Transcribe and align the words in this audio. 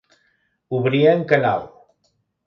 Obrir 0.77 1.01
en 1.11 1.21
canal. 1.31 1.67